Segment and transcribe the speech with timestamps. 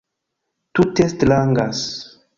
[0.79, 1.85] Tute strangas